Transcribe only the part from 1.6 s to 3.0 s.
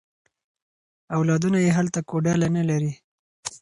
یې هلته کوډله نه لري.